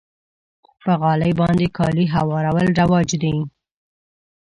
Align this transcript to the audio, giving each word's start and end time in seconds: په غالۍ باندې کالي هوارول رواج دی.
په 0.83 0.91
غالۍ 1.01 1.31
باندې 1.41 1.65
کالي 1.77 2.05
هوارول 2.15 2.67
رواج 2.79 3.09
دی. 3.23 3.35